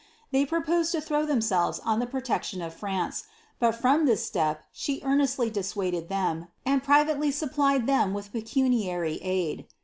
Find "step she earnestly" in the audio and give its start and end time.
4.25-5.51